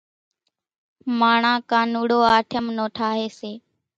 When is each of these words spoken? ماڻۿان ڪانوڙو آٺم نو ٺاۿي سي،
ماڻۿان 1.19 1.57
ڪانوڙو 1.69 2.19
آٺم 2.37 2.65
نو 2.77 2.85
ٺاۿي 2.97 3.21
سي، 3.37 3.51